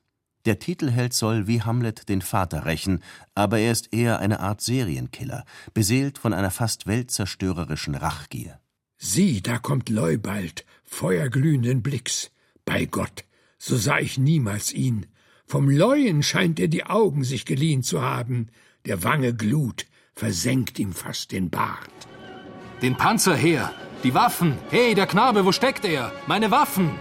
Der 0.49 0.59
Titelheld 0.59 1.13
soll 1.13 1.47
wie 1.47 1.61
Hamlet 1.61 2.09
den 2.09 2.23
Vater 2.23 2.65
rächen, 2.65 3.01
aber 3.35 3.59
er 3.59 3.71
ist 3.71 3.93
eher 3.93 4.19
eine 4.19 4.41
Art 4.41 4.63
Serienkiller, 4.63 5.45
beseelt 5.75 6.17
von 6.17 6.33
einer 6.33 6.51
fast 6.51 6.87
weltzerstörerischen 6.87 7.95
Rachgier. 7.95 8.59
Sieh, 8.97 9.43
da 9.43 9.59
kommt 9.59 9.91
Leubald, 9.91 10.65
feuerglühenden 10.85 11.83
Blicks. 11.83 12.31
Bei 12.65 12.87
Gott, 12.87 13.25
so 13.59 13.77
sah 13.77 13.99
ich 13.99 14.17
niemals 14.17 14.73
ihn. 14.73 15.05
Vom 15.45 15.69
Leuen 15.69 16.23
scheint 16.23 16.59
er 16.61 16.69
die 16.69 16.87
Augen 16.87 17.25
sich 17.25 17.45
geliehen 17.45 17.83
zu 17.83 18.01
haben. 18.01 18.47
Der 18.87 19.05
Wange 19.05 19.35
Glut 19.35 19.85
versenkt 20.15 20.79
ihm 20.79 20.95
fast 20.95 21.31
den 21.33 21.51
Bart. 21.51 22.09
Den 22.81 22.97
Panzer 22.97 23.37
her! 23.37 23.75
Die 24.03 24.15
Waffen! 24.15 24.57
Hey, 24.71 24.95
der 24.95 25.07
Knabe, 25.07 25.45
wo 25.45 25.53
steckt 25.53 25.85
er? 25.85 26.11
Meine 26.27 26.51
Waffen! 26.51 26.93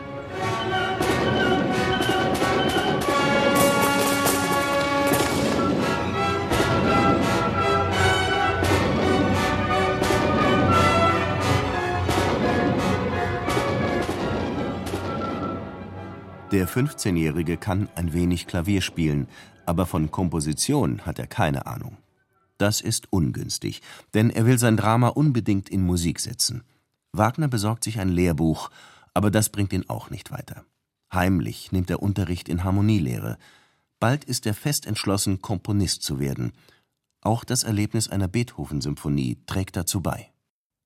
Der 16.52 16.66
15-Jährige 16.66 17.58
kann 17.58 17.90
ein 17.96 18.14
wenig 18.14 18.48
Klavier 18.48 18.82
spielen, 18.82 19.28
aber 19.66 19.86
von 19.86 20.12
Komposition 20.12 21.06
hat 21.06 21.20
er 21.20 21.28
keine 21.28 21.66
Ahnung. 21.66 21.98
Das 22.58 22.80
ist 22.80 23.12
ungünstig, 23.12 23.82
denn 24.14 24.30
er 24.30 24.46
will 24.46 24.58
sein 24.58 24.78
Drama 24.78 25.10
unbedingt 25.10 25.68
in 25.68 25.82
Musik 25.82 26.22
setzen. 26.22 26.64
Wagner 27.12 27.50
besorgt 27.50 27.84
sich 27.84 28.00
ein 28.00 28.08
Lehrbuch, 28.08 28.72
aber 29.14 29.30
das 29.30 29.50
bringt 29.50 29.74
ihn 29.74 29.90
auch 29.90 30.10
nicht 30.10 30.32
weiter. 30.32 30.64
Heimlich 31.14 31.74
nimmt 31.74 31.90
er 31.90 32.02
Unterricht 32.02 32.48
in 32.48 32.64
Harmonielehre. 32.64 33.38
Bald 34.00 34.24
ist 34.24 34.46
er 34.46 34.54
fest 34.54 34.86
entschlossen, 34.86 35.42
Komponist 35.42 36.02
zu 36.04 36.18
werden. 36.18 36.54
Auch 37.20 37.44
das 37.44 37.64
Erlebnis 37.64 38.08
einer 38.08 38.30
Beethoven-Symphonie 38.30 39.38
trägt 39.48 39.76
dazu 39.76 40.00
bei. 40.00 40.32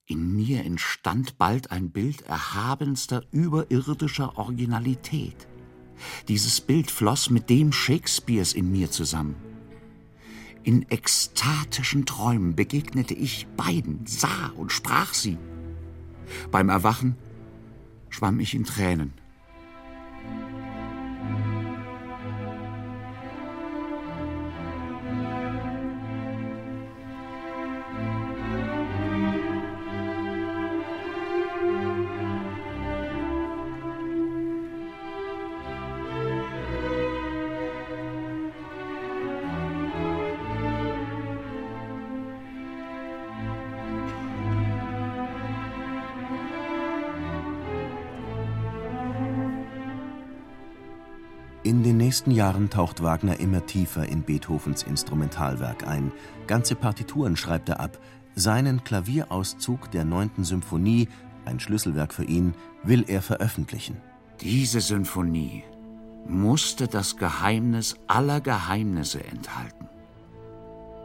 In 0.07 0.35
mir 0.35 0.65
entstand 0.65 1.37
bald 1.37 1.71
ein 1.71 1.91
Bild 1.91 2.23
erhabenster 2.23 3.23
überirdischer 3.31 4.37
Originalität. 4.37 5.47
Dieses 6.27 6.61
Bild 6.61 6.91
floss 6.91 7.29
mit 7.29 7.49
dem 7.49 7.71
Shakespeares 7.71 8.53
in 8.53 8.71
mir 8.71 8.91
zusammen. 8.91 9.35
In 10.63 10.89
ekstatischen 10.89 12.05
Träumen 12.05 12.55
begegnete 12.55 13.13
ich 13.13 13.47
beiden, 13.57 14.05
sah 14.05 14.51
und 14.55 14.71
sprach 14.71 15.13
sie. 15.13 15.37
Beim 16.51 16.69
Erwachen 16.69 17.15
schwamm 18.09 18.39
ich 18.39 18.53
in 18.53 18.65
Tränen. 18.65 19.13
Nächsten 52.21 52.37
Jahren 52.37 52.69
taucht 52.69 53.01
Wagner 53.01 53.39
immer 53.39 53.65
tiefer 53.65 54.07
in 54.07 54.21
Beethovens 54.21 54.83
Instrumentalwerk 54.83 55.87
ein. 55.87 56.11
Ganze 56.45 56.75
Partituren 56.75 57.35
schreibt 57.35 57.67
er 57.69 57.79
ab. 57.79 57.97
Seinen 58.35 58.83
Klavierauszug 58.83 59.89
der 59.89 60.05
neunten 60.05 60.43
Symphonie, 60.43 61.07
ein 61.45 61.59
Schlüsselwerk 61.59 62.13
für 62.13 62.25
ihn, 62.25 62.53
will 62.83 63.05
er 63.07 63.23
veröffentlichen. 63.23 63.97
Diese 64.39 64.81
Symphonie 64.81 65.63
musste 66.27 66.87
das 66.87 67.17
Geheimnis 67.17 67.95
aller 68.05 68.39
Geheimnisse 68.39 69.23
enthalten. 69.23 69.89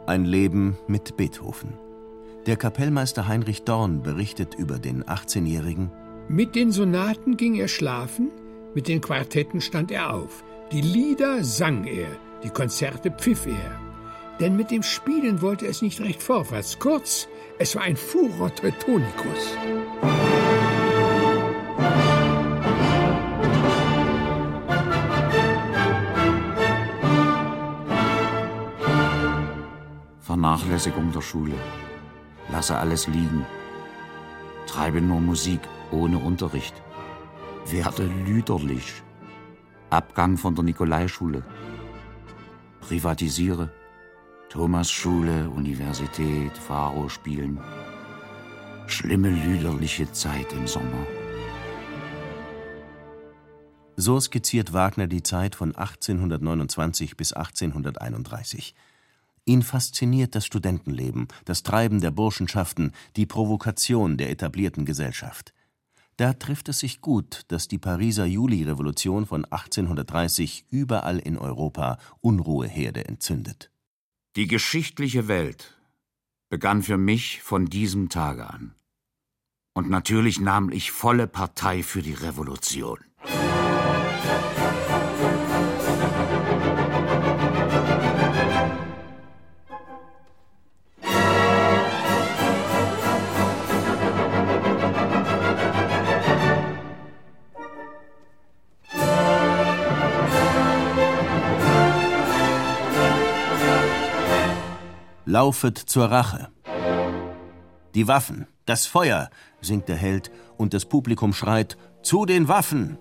Ein 0.05 0.23
Leben 0.23 0.77
mit 0.87 1.17
Beethoven. 1.17 1.73
Der 2.45 2.57
Kapellmeister 2.57 3.27
Heinrich 3.27 3.63
Dorn 3.63 4.03
berichtet 4.03 4.53
über 4.53 4.77
den 4.77 5.03
18-Jährigen. 5.03 5.89
Mit 6.29 6.53
den 6.53 6.71
Sonaten 6.71 7.37
ging 7.37 7.55
er 7.55 7.69
schlafen, 7.69 8.29
mit 8.75 8.87
den 8.87 9.01
Quartetten 9.01 9.61
stand 9.61 9.89
er 9.89 10.13
auf. 10.13 10.43
Die 10.69 10.81
Lieder 10.81 11.45
sang 11.45 11.85
er, 11.85 12.09
die 12.43 12.49
Konzerte 12.49 13.09
pfiff 13.09 13.45
er. 13.45 13.79
Denn 14.37 14.57
mit 14.57 14.69
dem 14.69 14.83
Spielen 14.83 15.41
wollte 15.41 15.65
es 15.65 15.81
nicht 15.81 16.01
recht 16.01 16.21
vorwärts. 16.21 16.77
Kurz, 16.77 17.29
es 17.57 17.73
war 17.77 17.83
ein 17.83 17.95
Furor 17.95 18.53
Teutonicus. 18.53 19.55
Vernachlässigung 30.19 31.13
der 31.13 31.21
Schule. 31.21 31.55
Lasse 32.51 32.75
alles 32.75 33.07
liegen. 33.07 33.45
Treibe 34.67 34.99
nur 34.99 35.21
Musik 35.21 35.61
ohne 35.91 36.17
Unterricht. 36.17 36.73
Werde 37.67 38.03
lüderlich. 38.03 39.01
Abgang 39.89 40.35
von 40.35 40.53
der 40.53 40.65
Nikolaischule. 40.65 41.45
Privatisiere. 42.81 43.71
Thomasschule, 44.49 45.49
Universität, 45.49 46.57
Pharo 46.57 47.07
spielen. 47.07 47.59
Schlimme 48.87 49.29
lüderliche 49.29 50.11
Zeit 50.11 50.51
im 50.51 50.67
Sommer. 50.67 51.07
So 53.95 54.19
skizziert 54.19 54.73
Wagner 54.73 55.07
die 55.07 55.23
Zeit 55.23 55.55
von 55.55 55.73
1829 55.73 57.15
bis 57.15 57.31
1831. 57.31 58.75
Ihn 59.45 59.61
fasziniert 59.61 60.35
das 60.35 60.45
Studentenleben, 60.45 61.29
das 61.45 61.63
Treiben 61.63 62.01
der 62.01 62.11
Burschenschaften, 62.11 62.91
die 63.15 63.25
Provokation 63.25 64.17
der 64.17 64.31
etablierten 64.31 64.83
Gesellschaft. 64.83 65.53
Da 66.17 66.33
trifft 66.33 66.67
es 66.67 66.79
sich 66.79 66.99
gut, 67.01 67.43
dass 67.49 67.67
die 67.67 67.77
Pariser 67.77 68.25
Julirevolution 68.25 69.27
von 69.27 69.45
1830 69.45 70.65
überall 70.71 71.19
in 71.19 71.37
Europa 71.37 71.99
Unruheherde 72.21 73.05
entzündet. 73.05 73.71
Die 74.35 74.47
geschichtliche 74.47 75.27
Welt 75.27 75.77
begann 76.49 76.81
für 76.81 76.97
mich 76.97 77.43
von 77.43 77.67
diesem 77.67 78.09
Tage 78.09 78.49
an. 78.49 78.73
Und 79.75 79.91
natürlich 79.91 80.39
nahm 80.39 80.71
ich 80.71 80.91
volle 80.91 81.27
Partei 81.27 81.83
für 81.83 82.01
die 82.01 82.13
Revolution. 82.13 82.97
Laufet 105.37 105.77
zur 105.77 106.09
Rache. 106.09 106.49
Die 107.93 108.07
Waffen, 108.07 108.47
das 108.65 108.87
Feuer, 108.87 109.29
singt 109.61 109.87
der 109.87 109.95
Held, 109.95 110.31
und 110.57 110.73
das 110.73 110.85
Publikum 110.85 111.31
schreit 111.31 111.77
Zu 112.01 112.25
den 112.25 112.47
Waffen! 112.47 112.97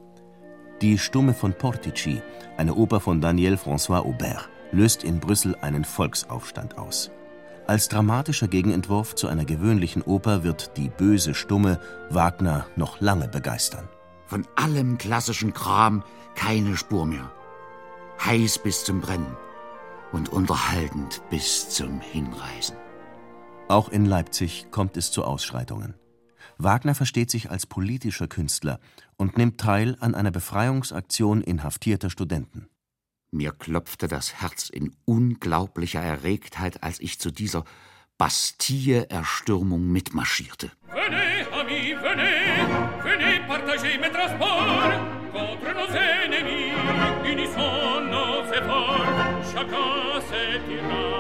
Die 0.82 0.98
Stumme 0.98 1.32
von 1.32 1.54
Portici, 1.54 2.20
eine 2.58 2.74
Oper 2.74 3.00
von 3.00 3.22
Daniel 3.22 3.54
François 3.54 4.04
Aubert, 4.04 4.50
löst 4.70 5.02
in 5.02 5.18
Brüssel 5.18 5.56
einen 5.62 5.86
Volksaufstand 5.86 6.76
aus. 6.76 7.10
Als 7.66 7.88
dramatischer 7.88 8.48
Gegenentwurf 8.48 9.14
zu 9.14 9.28
einer 9.28 9.46
gewöhnlichen 9.46 10.02
Oper 10.02 10.44
wird 10.44 10.76
die 10.76 10.90
böse 10.90 11.32
Stumme 11.32 11.80
Wagner 12.10 12.66
noch 12.76 13.00
lange 13.00 13.28
begeistern. 13.28 13.88
Von 14.26 14.46
allem 14.56 14.98
klassischen 14.98 15.54
Kram 15.54 16.04
keine 16.34 16.76
Spur 16.76 17.06
mehr. 17.06 17.32
Heiß 18.22 18.58
bis 18.58 18.84
zum 18.84 19.00
Brennen 19.00 19.38
und 20.12 20.28
unterhaltend 20.28 21.22
bis 21.30 21.70
zum 21.70 22.00
Hinreisen. 22.00 22.76
Auch 23.68 23.88
in 23.88 24.06
Leipzig 24.06 24.70
kommt 24.70 24.96
es 24.96 25.10
zu 25.10 25.24
Ausschreitungen. 25.24 25.94
Wagner 26.58 26.94
versteht 26.94 27.30
sich 27.30 27.50
als 27.50 27.66
politischer 27.66 28.28
Künstler 28.28 28.80
und 29.16 29.36
nimmt 29.36 29.60
teil 29.60 29.96
an 30.00 30.14
einer 30.14 30.30
Befreiungsaktion 30.30 31.42
inhaftierter 31.42 32.10
Studenten. 32.10 32.68
Mir 33.30 33.52
klopfte 33.52 34.08
das 34.08 34.40
Herz 34.40 34.70
in 34.70 34.94
unglaublicher 35.04 36.00
Erregtheit, 36.00 36.82
als 36.82 37.00
ich 37.00 37.18
zu 37.18 37.30
dieser 37.30 37.64
Bastille-Erstürmung 38.18 39.86
mitmarschierte. 39.90 40.70
Venez, 40.88 41.48
amis, 41.52 42.00
venez, 42.00 43.04
venez 43.04 43.46
partager 43.46 43.98
mes 44.00 44.12
transports 44.12 45.25
nos 45.74 45.94
ennemis, 45.94 46.72
unissons 47.24 48.10
nos 48.10 48.46
efforts, 48.52 49.52
chacun 49.52 50.20
se 50.28 50.42
tira 50.66 51.16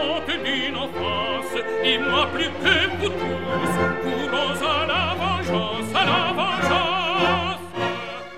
compte 0.00 0.32
d'une 0.44 0.76
offense, 0.76 1.54
et 1.84 1.98
moi 1.98 2.26
plus 2.32 2.50
que 2.62 2.76
vous 2.98 3.08
tous, 3.08 3.72
courons 4.02 4.60
à 4.68 4.86
la 4.86 5.14
vengeance, 5.22 5.94
à 5.94 6.04
la 6.04 6.32
vengeance. 6.32 7.60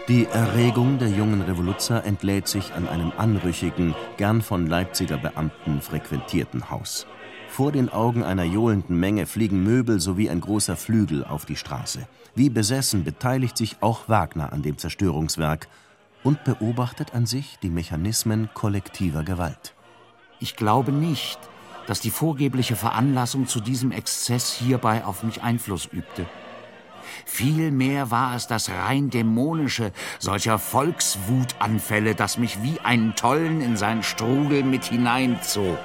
Die 0.09 0.27
Erregung 0.33 0.99
der 0.99 1.09
jungen 1.09 1.43
Revoluzer 1.43 2.05
entlädt 2.05 2.49
sich 2.49 2.73
an 2.75 2.89
einem 2.89 3.13
anrüchigen, 3.17 3.95
gern 4.17 4.43
von 4.43 4.67
Leipziger 4.67 5.17
Beamten 5.17 5.81
frequentierten 5.81 6.71
Haus. 6.71 7.07
Vor 7.49 7.71
den 7.71 7.89
Augen 7.89 8.23
einer 8.25 8.45
johlenden 8.45 8.99
Menge 8.99 9.27
fliegen 9.27 9.63
Möbel 9.63 10.01
sowie 10.01 10.29
ein 10.31 10.41
großer 10.41 10.77
Flügel 10.77 11.25
auf 11.25 11.45
die 11.45 11.57
Straße. 11.57 12.07
Wie 12.35 12.49
besessen 12.49 13.05
beteiligt 13.05 13.57
sich 13.59 13.77
auch 13.81 14.09
Wagner 14.09 14.53
an 14.53 14.62
dem 14.62 14.79
Zerstörungswerk 14.79 15.69
und 16.25 16.45
beobachtet 16.45 17.15
an 17.15 17.27
sich 17.27 17.59
die 17.62 17.69
Mechanismen 17.69 18.49
kollektiver 18.55 19.23
Gewalt. 19.23 19.75
Ich 20.41 20.57
glaube 20.57 20.93
nicht, 20.93 21.39
dass 21.87 22.01
die 22.01 22.11
vorgebliche 22.11 22.77
Veranlassung 22.77 23.47
zu 23.47 23.61
diesem 23.61 23.93
Exzess 23.93 24.53
hierbei 24.53 25.05
auf 25.05 25.23
mich 25.25 25.43
Einfluss 25.43 25.87
übte. 25.87 26.27
Vielmehr 27.27 28.11
war 28.11 28.35
es 28.35 28.47
das 28.47 28.71
rein 28.71 29.11
dämonische 29.11 29.92
solcher 30.18 30.59
Volkswutanfälle, 30.59 32.14
das 32.14 32.38
mich 32.38 32.62
wie 32.62 32.81
einen 32.81 33.14
Tollen 33.14 33.61
in 33.61 33.77
seinen 33.77 34.03
Strudel 34.03 34.62
mit 34.62 34.85
hineinzog. 34.85 35.79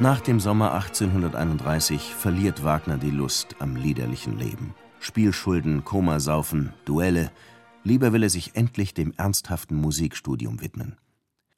Nach 0.00 0.22
dem 0.22 0.40
Sommer 0.40 0.72
1831 0.72 2.14
verliert 2.14 2.64
Wagner 2.64 2.96
die 2.96 3.10
Lust 3.10 3.56
am 3.58 3.76
liederlichen 3.76 4.38
Leben. 4.38 4.74
Spielschulden, 4.98 5.84
Komasaufen, 5.84 6.72
Duelle. 6.86 7.30
Lieber 7.84 8.14
will 8.14 8.22
er 8.22 8.30
sich 8.30 8.56
endlich 8.56 8.94
dem 8.94 9.12
ernsthaften 9.18 9.76
Musikstudium 9.76 10.62
widmen. 10.62 10.96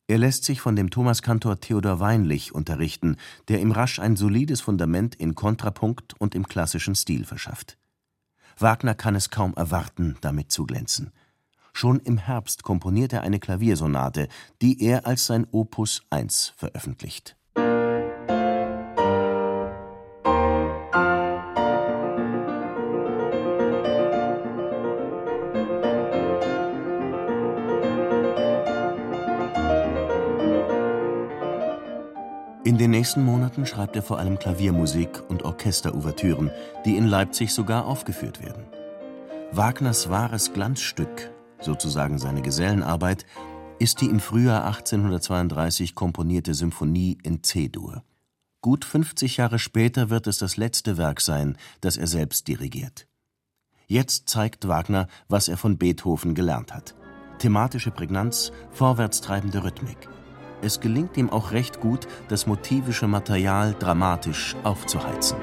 Er 0.08 0.18
lässt 0.18 0.42
sich 0.42 0.60
von 0.60 0.74
dem 0.74 0.90
Thomaskantor 0.90 1.60
Theodor 1.60 2.00
Weinlich 2.00 2.52
unterrichten, 2.52 3.14
der 3.46 3.60
ihm 3.60 3.70
rasch 3.70 4.00
ein 4.00 4.16
solides 4.16 4.60
Fundament 4.60 5.14
in 5.14 5.36
Kontrapunkt 5.36 6.20
und 6.20 6.34
im 6.34 6.48
klassischen 6.48 6.96
Stil 6.96 7.24
verschafft. 7.24 7.78
Wagner 8.58 8.96
kann 8.96 9.14
es 9.14 9.30
kaum 9.30 9.54
erwarten, 9.54 10.16
damit 10.20 10.50
zu 10.50 10.66
glänzen. 10.66 11.12
Schon 11.72 12.00
im 12.00 12.18
Herbst 12.18 12.64
komponiert 12.64 13.12
er 13.12 13.22
eine 13.22 13.38
Klaviersonate, 13.38 14.26
die 14.60 14.82
er 14.82 15.06
als 15.06 15.26
sein 15.26 15.46
Opus 15.52 16.02
1 16.10 16.54
veröffentlicht. 16.56 17.36
In 32.72 32.78
den 32.78 32.92
nächsten 32.92 33.22
Monaten 33.22 33.66
schreibt 33.66 33.96
er 33.96 34.02
vor 34.02 34.18
allem 34.18 34.38
Klaviermusik 34.38 35.22
und 35.28 35.42
Orchesterouvertüren, 35.42 36.50
die 36.86 36.96
in 36.96 37.06
Leipzig 37.06 37.52
sogar 37.52 37.84
aufgeführt 37.84 38.42
werden. 38.42 38.64
Wagners 39.50 40.08
wahres 40.08 40.54
Glanzstück, 40.54 41.30
sozusagen 41.60 42.16
seine 42.16 42.40
Gesellenarbeit, 42.40 43.26
ist 43.78 44.00
die 44.00 44.06
im 44.06 44.20
Frühjahr 44.20 44.64
1832 44.64 45.94
komponierte 45.94 46.54
Symphonie 46.54 47.18
in 47.22 47.42
C-Dur. 47.42 48.04
Gut 48.62 48.86
50 48.86 49.36
Jahre 49.36 49.58
später 49.58 50.08
wird 50.08 50.26
es 50.26 50.38
das 50.38 50.56
letzte 50.56 50.96
Werk 50.96 51.20
sein, 51.20 51.58
das 51.82 51.98
er 51.98 52.06
selbst 52.06 52.48
dirigiert. 52.48 53.06
Jetzt 53.86 54.30
zeigt 54.30 54.66
Wagner, 54.66 55.08
was 55.28 55.48
er 55.48 55.58
von 55.58 55.76
Beethoven 55.76 56.34
gelernt 56.34 56.72
hat. 56.72 56.94
Thematische 57.38 57.90
Prägnanz, 57.90 58.50
vorwärtstreibende 58.70 59.62
Rhythmik. 59.62 60.08
Es 60.64 60.78
gelingt 60.78 61.16
ihm 61.16 61.28
auch 61.28 61.50
recht 61.50 61.80
gut, 61.80 62.06
das 62.28 62.46
motivische 62.46 63.08
Material 63.08 63.74
dramatisch 63.76 64.54
aufzuheizen. 64.62 65.36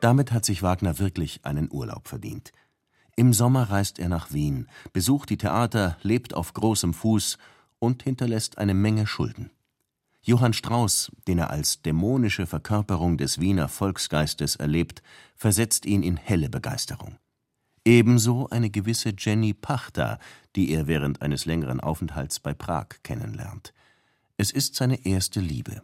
Damit 0.00 0.30
hat 0.30 0.44
sich 0.44 0.62
Wagner 0.62 1.00
wirklich 1.00 1.40
einen 1.44 1.68
Urlaub 1.72 2.06
verdient. 2.06 2.52
Im 3.18 3.32
Sommer 3.32 3.64
reist 3.64 3.98
er 3.98 4.08
nach 4.08 4.32
Wien, 4.32 4.68
besucht 4.92 5.30
die 5.30 5.38
Theater, 5.38 5.96
lebt 6.02 6.34
auf 6.34 6.52
großem 6.52 6.94
Fuß 6.94 7.36
und 7.80 8.04
hinterlässt 8.04 8.58
eine 8.58 8.74
Menge 8.74 9.08
Schulden. 9.08 9.50
Johann 10.22 10.52
Strauß, 10.52 11.10
den 11.26 11.38
er 11.38 11.50
als 11.50 11.82
dämonische 11.82 12.46
Verkörperung 12.46 13.18
des 13.18 13.40
Wiener 13.40 13.66
Volksgeistes 13.68 14.54
erlebt, 14.54 15.02
versetzt 15.34 15.84
ihn 15.84 16.04
in 16.04 16.16
helle 16.16 16.48
Begeisterung. 16.48 17.18
Ebenso 17.84 18.50
eine 18.50 18.70
gewisse 18.70 19.12
Jenny 19.18 19.52
Pachter, 19.52 20.20
die 20.54 20.70
er 20.70 20.86
während 20.86 21.20
eines 21.20 21.44
längeren 21.44 21.80
Aufenthalts 21.80 22.38
bei 22.38 22.54
Prag 22.54 22.86
kennenlernt. 23.02 23.74
Es 24.36 24.52
ist 24.52 24.76
seine 24.76 25.04
erste 25.04 25.40
Liebe. 25.40 25.82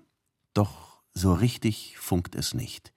Doch 0.53 1.03
so 1.15 1.33
richtig 1.33 1.97
funkt 1.99 2.37
es 2.37 2.55
nicht. 2.55 2.94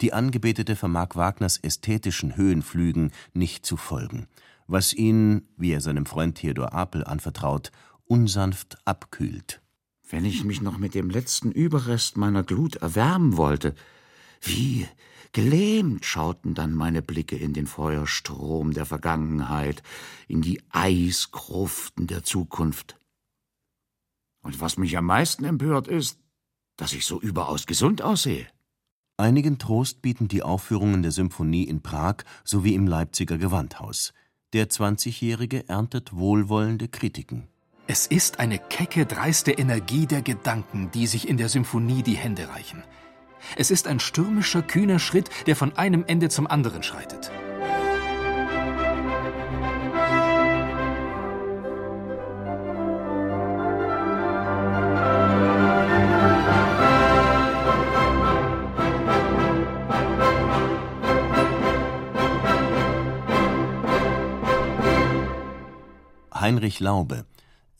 Die 0.00 0.12
Angebetete 0.12 0.76
vermag 0.76 1.14
Wagners 1.14 1.58
ästhetischen 1.58 2.36
Höhenflügen 2.36 3.12
nicht 3.32 3.66
zu 3.66 3.76
folgen, 3.76 4.26
was 4.66 4.92
ihn, 4.92 5.48
wie 5.56 5.72
er 5.72 5.80
seinem 5.80 6.06
Freund 6.06 6.36
Theodor 6.36 6.72
Apel 6.72 7.04
anvertraut, 7.04 7.72
unsanft 8.04 8.78
abkühlt. 8.84 9.60
Wenn 10.10 10.24
ich 10.24 10.44
mich 10.44 10.62
noch 10.62 10.78
mit 10.78 10.94
dem 10.94 11.10
letzten 11.10 11.52
Überrest 11.52 12.16
meiner 12.16 12.42
Glut 12.42 12.76
erwärmen 12.76 13.36
wollte, 13.36 13.74
wie 14.40 14.86
gelähmt 15.32 16.04
schauten 16.04 16.54
dann 16.54 16.74
meine 16.74 17.02
Blicke 17.02 17.36
in 17.36 17.52
den 17.52 17.66
Feuerstrom 17.66 18.72
der 18.72 18.86
Vergangenheit, 18.86 19.82
in 20.26 20.40
die 20.40 20.62
Eisgruften 20.70 22.06
der 22.06 22.24
Zukunft. 22.24 22.98
Und 24.42 24.60
was 24.60 24.78
mich 24.78 24.96
am 24.96 25.04
meisten 25.04 25.44
empört 25.44 25.88
ist, 25.88 26.18
dass 26.76 26.92
ich 26.92 27.04
so 27.04 27.20
überaus 27.20 27.66
gesund 27.66 28.00
aussehe. 28.00 28.46
Einigen 29.20 29.58
Trost 29.58 30.00
bieten 30.00 30.28
die 30.28 30.44
Aufführungen 30.44 31.02
der 31.02 31.10
Symphonie 31.10 31.64
in 31.64 31.82
Prag 31.82 32.18
sowie 32.44 32.74
im 32.74 32.86
Leipziger 32.86 33.36
Gewandhaus. 33.36 34.12
Der 34.52 34.70
20-Jährige 34.70 35.68
erntet 35.68 36.14
wohlwollende 36.14 36.86
Kritiken. 36.86 37.48
Es 37.88 38.06
ist 38.06 38.38
eine 38.38 38.60
kecke, 38.60 39.06
dreiste 39.06 39.50
Energie 39.50 40.06
der 40.06 40.22
Gedanken, 40.22 40.92
die 40.92 41.08
sich 41.08 41.28
in 41.28 41.36
der 41.36 41.48
Symphonie 41.48 42.04
die 42.04 42.14
Hände 42.14 42.48
reichen. 42.48 42.84
Es 43.56 43.72
ist 43.72 43.88
ein 43.88 43.98
stürmischer, 43.98 44.62
kühner 44.62 45.00
Schritt, 45.00 45.30
der 45.48 45.56
von 45.56 45.76
einem 45.76 46.04
Ende 46.06 46.28
zum 46.28 46.46
anderen 46.46 46.84
schreitet. 46.84 47.32
Heinrich 66.48 66.80
Laube, 66.80 67.26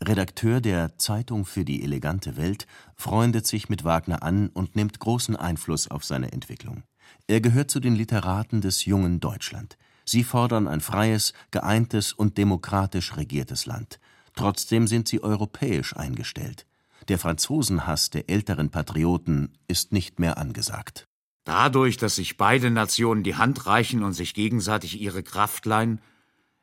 Redakteur 0.04 0.60
der 0.60 0.98
Zeitung 0.98 1.46
für 1.46 1.64
die 1.64 1.82
elegante 1.82 2.36
Welt, 2.36 2.66
freundet 2.96 3.46
sich 3.46 3.70
mit 3.70 3.82
Wagner 3.82 4.22
an 4.22 4.50
und 4.50 4.76
nimmt 4.76 4.98
großen 4.98 5.36
Einfluss 5.36 5.90
auf 5.90 6.04
seine 6.04 6.32
Entwicklung. 6.32 6.82
Er 7.28 7.40
gehört 7.40 7.70
zu 7.70 7.80
den 7.80 7.94
Literaten 7.96 8.60
des 8.60 8.84
jungen 8.84 9.20
Deutschland. 9.20 9.78
Sie 10.04 10.22
fordern 10.22 10.68
ein 10.68 10.82
freies, 10.82 11.32
geeintes 11.50 12.12
und 12.12 12.36
demokratisch 12.36 13.16
regiertes 13.16 13.64
Land. 13.64 14.00
Trotzdem 14.34 14.86
sind 14.86 15.08
sie 15.08 15.22
europäisch 15.22 15.96
eingestellt. 15.96 16.66
Der 17.08 17.18
Franzosenhass 17.18 18.10
der 18.10 18.28
älteren 18.28 18.68
Patrioten 18.68 19.56
ist 19.66 19.92
nicht 19.92 20.20
mehr 20.20 20.36
angesagt. 20.36 21.06
Dadurch, 21.44 21.96
dass 21.96 22.16
sich 22.16 22.36
beide 22.36 22.70
Nationen 22.70 23.22
die 23.22 23.36
Hand 23.36 23.64
reichen 23.64 24.02
und 24.02 24.12
sich 24.12 24.34
gegenseitig 24.34 25.00
ihre 25.00 25.22
Kraft 25.22 25.64
leihen, 25.64 26.02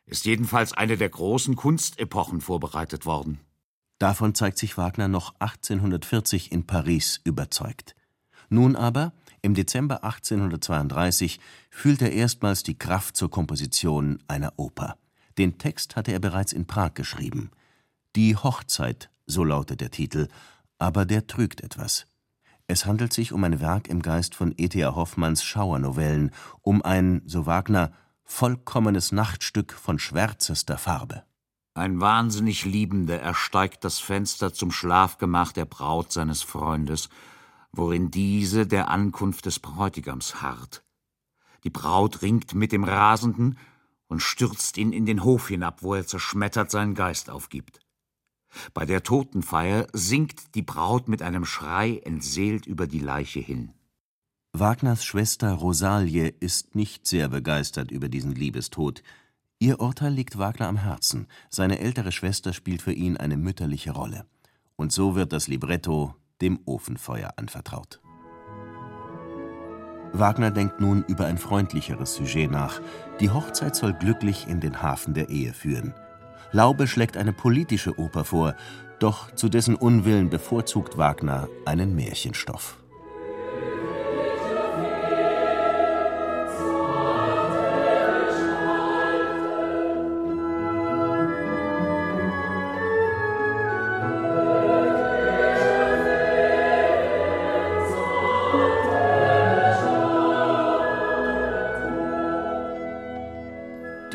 ist 0.05 0.25
jedenfalls 0.25 0.73
eine 0.73 0.97
der 0.97 1.09
großen 1.09 1.55
Kunstepochen 1.55 2.41
vorbereitet 2.41 3.05
worden. 3.05 3.39
Davon 3.97 4.35
zeigt 4.35 4.57
sich 4.57 4.77
Wagner 4.77 5.07
noch 5.07 5.35
1840 5.39 6.51
in 6.51 6.67
Paris 6.67 7.21
überzeugt. 7.23 7.95
Nun 8.49 8.75
aber, 8.75 9.13
im 9.41 9.53
Dezember 9.53 10.03
1832, 10.03 11.39
fühlt 11.69 12.01
er 12.01 12.11
erstmals 12.11 12.63
die 12.63 12.77
Kraft 12.77 13.15
zur 13.15 13.31
Komposition 13.31 14.19
einer 14.27 14.53
Oper. 14.57 14.97
Den 15.37 15.57
Text 15.57 15.95
hatte 15.95 16.11
er 16.11 16.19
bereits 16.19 16.53
in 16.53 16.65
Prag 16.67 16.93
geschrieben. 16.93 17.51
Die 18.15 18.35
Hochzeit, 18.35 19.09
so 19.25 19.43
lautet 19.43 19.81
der 19.81 19.91
Titel, 19.91 20.27
aber 20.77 21.05
der 21.05 21.27
trügt 21.27 21.61
etwas. 21.61 22.07
Es 22.67 22.85
handelt 22.85 23.13
sich 23.13 23.31
um 23.31 23.43
ein 23.43 23.59
Werk 23.59 23.87
im 23.87 24.01
Geist 24.01 24.35
von 24.35 24.53
E.T.A. 24.57 24.95
Hoffmanns 24.95 25.43
Schauernovellen, 25.43 26.31
um 26.61 26.81
ein, 26.81 27.21
so 27.25 27.45
Wagner, 27.45 27.91
vollkommenes 28.25 29.11
Nachtstück 29.11 29.73
von 29.73 29.99
schwärzester 29.99 30.77
Farbe. 30.77 31.23
Ein 31.73 32.01
wahnsinnig 32.01 32.65
Liebender 32.65 33.19
ersteigt 33.21 33.83
das 33.83 33.99
Fenster 33.99 34.53
zum 34.53 34.71
Schlafgemach 34.71 35.51
der 35.51 35.65
Braut 35.65 36.11
seines 36.11 36.41
Freundes, 36.41 37.09
worin 37.71 38.11
diese 38.11 38.65
der 38.65 38.89
Ankunft 38.89 39.45
des 39.45 39.59
Bräutigams 39.59 40.41
harrt. 40.41 40.83
Die 41.63 41.69
Braut 41.69 42.21
ringt 42.21 42.53
mit 42.53 42.71
dem 42.71 42.83
Rasenden 42.83 43.57
und 44.07 44.21
stürzt 44.21 44.77
ihn 44.77 44.93
in 44.93 45.05
den 45.05 45.23
Hof 45.23 45.49
hinab, 45.49 45.83
wo 45.83 45.95
er 45.95 46.07
zerschmettert 46.07 46.71
seinen 46.71 46.95
Geist 46.95 47.29
aufgibt. 47.29 47.79
Bei 48.73 48.85
der 48.85 49.03
Totenfeier 49.03 49.87
sinkt 49.91 50.55
die 50.55 50.61
Braut 50.61 51.07
mit 51.07 51.21
einem 51.21 51.45
Schrei 51.45 51.97
entseelt 52.05 52.65
über 52.65 52.87
die 52.87 52.99
Leiche 52.99 53.39
hin. 53.39 53.73
Wagners 54.59 55.03
Schwester 55.03 55.51
Rosalie 55.51 56.33
ist 56.39 56.75
nicht 56.75 57.05
sehr 57.07 57.27
begeistert 57.27 57.91
über 57.91 58.07
diesen 58.07 58.33
Liebestod. 58.33 59.03
Ihr 59.59 59.81
Urteil 59.81 60.13
liegt 60.13 60.37
Wagner 60.37 60.69
am 60.69 60.77
Herzen. 60.77 61.27
Seine 61.49 61.79
ältere 61.79 62.13
Schwester 62.13 62.53
spielt 62.53 62.81
für 62.81 62.93
ihn 62.93 63.17
eine 63.17 63.35
mütterliche 63.35 63.91
Rolle. 63.91 64.25
Und 64.77 64.93
so 64.93 65.13
wird 65.13 65.33
das 65.33 65.49
Libretto 65.49 66.15
dem 66.39 66.61
Ofenfeuer 66.63 67.33
anvertraut. 67.35 67.99
Wagner 70.13 70.51
denkt 70.51 70.79
nun 70.79 71.03
über 71.09 71.25
ein 71.25 71.37
freundlicheres 71.37 72.15
Sujet 72.15 72.49
nach. 72.49 72.79
Die 73.19 73.31
Hochzeit 73.31 73.75
soll 73.75 73.91
glücklich 73.91 74.47
in 74.47 74.61
den 74.61 74.81
Hafen 74.81 75.13
der 75.13 75.27
Ehe 75.27 75.51
führen. 75.51 75.93
Laube 76.53 76.87
schlägt 76.87 77.17
eine 77.17 77.33
politische 77.33 77.99
Oper 77.99 78.23
vor, 78.23 78.55
doch 78.99 79.35
zu 79.35 79.49
dessen 79.49 79.75
Unwillen 79.75 80.29
bevorzugt 80.29 80.97
Wagner 80.97 81.49
einen 81.65 81.93
Märchenstoff. 81.93 82.77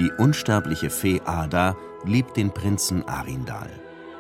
Die 0.01 0.11
unsterbliche 0.13 0.89
Fee 0.89 1.21
Ada 1.27 1.77
liebt 2.05 2.39
den 2.39 2.55
Prinzen 2.55 3.07
Arindal. 3.07 3.69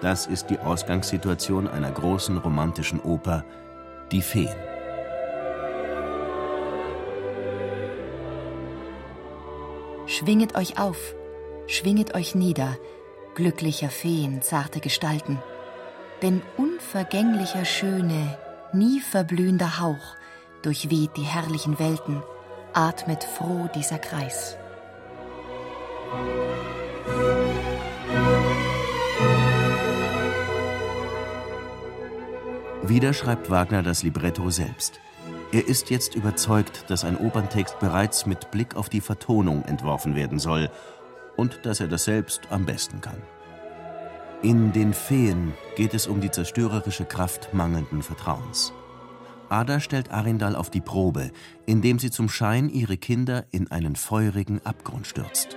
Das 0.02 0.26
ist 0.26 0.50
die 0.50 0.58
Ausgangssituation 0.58 1.66
einer 1.66 1.90
großen 1.90 2.36
romantischen 2.36 3.00
Oper, 3.00 3.46
Die 4.12 4.20
Feen. 4.20 4.54
Schwinget 10.04 10.54
euch 10.54 10.78
auf, 10.78 11.14
schwinget 11.66 12.14
euch 12.14 12.34
nieder, 12.34 12.76
glücklicher 13.34 13.88
Feen, 13.88 14.42
zarte 14.42 14.80
Gestalten. 14.80 15.38
Denn 16.20 16.42
unvergänglicher 16.58 17.64
Schöne, 17.64 18.36
nie 18.74 19.00
verblühender 19.00 19.80
Hauch 19.80 20.16
durchweht 20.60 21.16
die 21.16 21.22
herrlichen 21.22 21.78
Welten, 21.78 22.22
atmet 22.74 23.24
froh 23.24 23.70
dieser 23.74 23.98
Kreis. 23.98 24.58
Wieder 32.82 33.12
schreibt 33.12 33.50
Wagner 33.50 33.82
das 33.84 34.02
Libretto 34.02 34.50
selbst. 34.50 35.00
Er 35.52 35.66
ist 35.68 35.90
jetzt 35.90 36.16
überzeugt, 36.16 36.90
dass 36.90 37.04
ein 37.04 37.16
Operntext 37.16 37.78
bereits 37.78 38.26
mit 38.26 38.50
Blick 38.50 38.74
auf 38.74 38.88
die 38.88 39.00
Vertonung 39.00 39.62
entworfen 39.64 40.16
werden 40.16 40.38
soll 40.38 40.70
und 41.36 41.64
dass 41.64 41.80
er 41.80 41.88
das 41.88 42.04
selbst 42.04 42.42
am 42.50 42.66
besten 42.66 43.00
kann. 43.00 43.22
In 44.42 44.72
den 44.72 44.92
Feen 44.92 45.54
geht 45.76 45.94
es 45.94 46.06
um 46.06 46.20
die 46.20 46.30
zerstörerische 46.30 47.04
Kraft 47.04 47.54
mangelnden 47.54 48.02
Vertrauens. 48.02 48.72
Ada 49.50 49.80
stellt 49.80 50.12
Arindal 50.12 50.54
auf 50.54 50.70
die 50.70 50.80
Probe, 50.80 51.32
indem 51.66 51.98
sie 51.98 52.10
zum 52.10 52.28
Schein 52.28 52.68
ihre 52.68 52.96
Kinder 52.96 53.44
in 53.50 53.70
einen 53.70 53.96
feurigen 53.96 54.64
Abgrund 54.64 55.08
stürzt. 55.08 55.56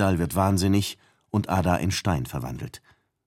Arindal 0.00 0.18
wird 0.18 0.34
wahnsinnig 0.34 0.96
und 1.28 1.50
Ada 1.50 1.76
in 1.76 1.90
Stein 1.90 2.24
verwandelt. 2.24 2.80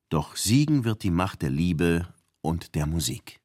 Doch 0.09 0.35
siegen 0.35 0.83
wird 0.83 1.03
die 1.03 1.11
Macht 1.11 1.43
der 1.43 1.51
Liebe 1.51 2.07
und 2.41 2.73
der 2.73 2.87
Musik. 2.87 3.39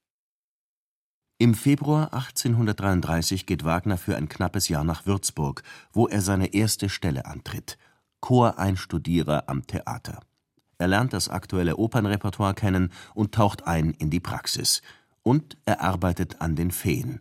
Im 1.37 1.55
Februar 1.55 2.15
1833 2.15 3.45
geht 3.45 3.65
Wagner 3.65 3.99
für 3.99 4.17
ein 4.17 4.31
knappes 4.31 4.69
Jahr 4.69 4.83
nach 4.83 5.05
Würzburg, 5.05 5.63
wo 5.93 6.09
er 6.09 6.23
seine 6.23 6.55
erste 6.55 6.89
Stelle 6.89 7.27
antritt: 7.27 7.77
Choreinstudierer 8.21 9.45
am 9.47 9.67
Theater. 9.67 10.21
Er 10.79 10.89
lernt 10.89 11.13
das 11.13 11.29
aktuelle 11.29 11.77
Opernrepertoire 11.77 12.55
kennen 12.55 12.91
und 13.15 13.35
taucht 13.35 13.67
ein 13.67 13.91
in 13.91 14.09
die 14.09 14.21
Praxis. 14.21 14.81
Und 15.23 15.59
er 15.67 15.83
arbeitet 15.83 16.41
an 16.41 16.57
den 16.57 16.71
Feen. 16.71 17.21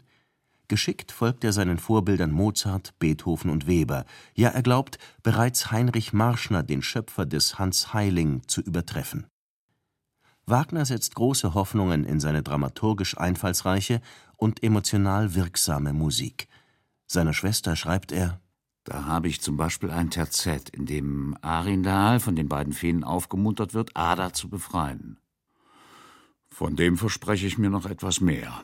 Geschickt 0.70 1.14
folgt 1.14 1.46
er 1.46 1.54
seinen 1.54 1.78
Vorbildern 1.78 2.32
Mozart, 2.32 2.94
Beethoven 3.00 3.50
und 3.50 3.68
Weber. 3.68 4.06
Ja, 4.34 4.50
er 4.50 4.64
glaubt, 4.64 4.98
bereits 5.24 5.72
Heinrich 5.72 6.12
Marschner, 6.12 6.62
den 6.62 6.82
Schöpfer 6.82 7.26
des 7.26 7.58
Hans 7.58 7.94
Heiling, 7.94 8.42
zu 8.48 8.62
übertreffen. 8.62 9.28
Wagner 10.46 10.86
setzt 10.86 11.16
große 11.16 11.54
Hoffnungen 11.54 12.04
in 12.04 12.20
seine 12.20 12.44
dramaturgisch 12.44 13.18
einfallsreiche 13.18 14.02
und 14.36 14.64
emotional 14.64 15.36
wirksame 15.36 15.94
Musik. 15.94 16.48
Seiner 17.06 17.34
Schwester 17.34 17.76
schreibt 17.76 18.12
er 18.12 18.42
Da 18.84 19.06
habe 19.06 19.30
ich 19.30 19.42
zum 19.42 19.56
Beispiel 19.56 19.92
ein 19.92 20.10
Terzett, 20.10 20.70
in 20.70 20.86
dem 20.86 21.38
Arindal 21.42 22.20
von 22.20 22.36
den 22.36 22.50
beiden 22.50 22.74
Feen 22.74 23.04
aufgemuntert 23.04 23.74
wird, 23.74 23.96
Ada 23.96 24.34
zu 24.34 24.50
befreien. 24.50 25.18
Von 26.50 26.76
dem 26.76 26.98
verspreche 26.98 27.48
ich 27.48 27.58
mir 27.58 27.70
noch 27.70 27.86
etwas 27.86 28.20
mehr. 28.20 28.64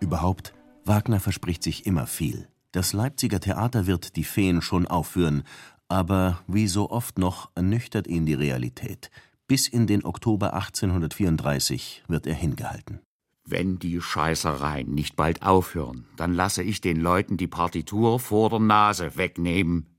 Überhaupt, 0.00 0.52
Wagner 0.84 1.20
verspricht 1.20 1.62
sich 1.62 1.86
immer 1.86 2.06
viel. 2.06 2.48
Das 2.72 2.92
Leipziger 2.92 3.40
Theater 3.40 3.86
wird 3.86 4.16
die 4.16 4.24
Feen 4.24 4.62
schon 4.62 4.86
aufführen, 4.86 5.42
aber 5.88 6.42
wie 6.46 6.68
so 6.68 6.90
oft 6.90 7.18
noch 7.18 7.50
ernüchtert 7.54 8.06
ihn 8.06 8.26
die 8.26 8.34
Realität. 8.34 9.10
Bis 9.46 9.68
in 9.68 9.86
den 9.86 10.04
Oktober 10.04 10.54
1834 10.54 12.04
wird 12.08 12.26
er 12.26 12.34
hingehalten. 12.34 13.00
Wenn 13.44 13.78
die 13.78 14.00
Scheißereien 14.00 14.94
nicht 14.94 15.16
bald 15.16 15.42
aufhören, 15.42 16.06
dann 16.16 16.32
lasse 16.32 16.62
ich 16.62 16.80
den 16.80 17.00
Leuten 17.00 17.36
die 17.36 17.48
Partitur 17.48 18.20
vor 18.20 18.50
der 18.50 18.60
Nase 18.60 19.16
wegnehmen. 19.16 19.98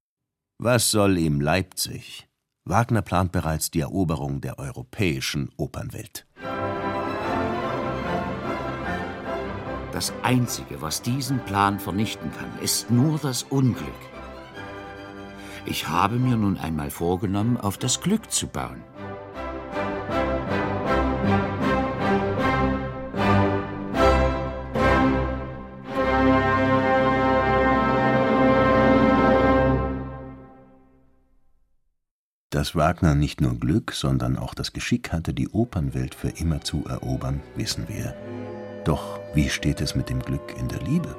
Was 0.58 0.92
soll 0.92 1.18
ihm 1.18 1.42
Leipzig? 1.42 2.28
Wagner 2.66 3.02
plant 3.02 3.34
bereits 3.34 3.72
die 3.72 3.82
Eroberung 3.82 4.40
der 4.40 4.58
europäischen 4.58 5.50
Opernwelt. 5.58 6.26
Das 9.92 10.14
Einzige, 10.24 10.82
was 10.82 11.02
diesen 11.02 11.40
Plan 11.40 11.78
vernichten 11.78 12.32
kann, 12.32 12.50
ist 12.62 12.90
nur 12.90 13.20
das 13.20 13.44
Unglück. 13.44 13.90
Ich 15.66 15.90
habe 15.90 16.16
mir 16.16 16.38
nun 16.38 16.58
einmal 16.58 16.90
vorgenommen, 16.90 17.58
auf 17.58 17.78
das 17.78 18.00
Glück 18.00 18.32
zu 18.32 18.48
bauen. 18.48 18.82
Dass 32.64 32.76
Wagner 32.76 33.14
nicht 33.14 33.42
nur 33.42 33.60
Glück, 33.60 33.92
sondern 33.92 34.38
auch 34.38 34.54
das 34.54 34.72
Geschick 34.72 35.12
hatte, 35.12 35.34
die 35.34 35.50
Opernwelt 35.50 36.16
für 36.16 36.30
immer 36.30 36.62
zu 36.62 36.86
erobern, 36.86 37.42
wissen 37.58 37.90
wir. 37.90 38.16
Doch 38.86 39.20
wie 39.34 39.50
steht 39.50 39.82
es 39.82 39.96
mit 39.96 40.10
dem 40.10 40.22
Glück 40.22 40.56
in 40.58 40.70
der 40.70 40.82
Liebe? 40.82 41.14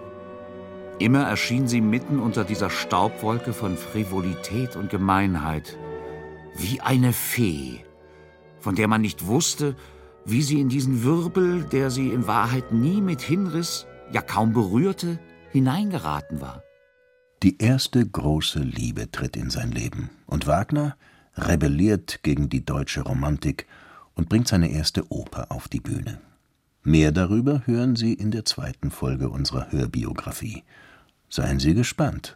Immer 0.99 1.25
erschien 1.25 1.69
sie 1.69 1.83
mitten 1.83 2.19
unter 2.19 2.45
dieser 2.45 2.71
Staubwolke 2.71 3.53
von 3.53 3.77
Frivolität 3.77 4.75
und 4.75 4.89
Gemeinheit, 4.89 5.77
wie 6.57 6.81
eine 6.81 7.13
Fee, 7.13 7.85
von 8.59 8.75
der 8.75 8.89
man 8.89 9.03
nicht 9.03 9.27
wusste, 9.27 9.77
wie 10.25 10.41
sie 10.41 10.63
in 10.63 10.71
diesen 10.71 11.05
Wirbel, 11.05 11.65
der 11.65 11.91
sie 11.91 12.09
in 12.09 12.27
Wahrheit 12.27 12.73
nie 12.73 13.03
mit 13.03 13.21
hinriss, 13.21 13.87
ja 14.11 14.23
kaum 14.23 14.55
berührte, 14.55 15.19
hineingeraten 15.51 16.41
war. 16.41 16.63
Die 17.43 17.59
erste 17.59 18.03
große 18.03 18.61
Liebe 18.61 19.11
tritt 19.11 19.37
in 19.37 19.51
sein 19.51 19.73
Leben, 19.73 20.09
und 20.25 20.47
Wagner 20.47 20.97
rebelliert 21.37 22.23
gegen 22.23 22.49
die 22.49 22.65
deutsche 22.65 23.03
Romantik 23.03 23.67
und 24.15 24.29
bringt 24.29 24.49
seine 24.49 24.71
erste 24.71 25.11
Oper 25.11 25.51
auf 25.51 25.69
die 25.69 25.81
Bühne. 25.81 26.21
Mehr 26.83 27.13
darüber 27.13 27.63
hören 27.67 27.97
Sie 27.97 28.13
in 28.13 28.31
der 28.31 28.45
zweiten 28.45 28.91
Folge 28.91 29.31
unserer 29.31 29.73
Hörbiografie. 29.73 30.65
Seien 31.29 31.59
Sie 31.59 31.75
gespannt. 31.75 32.35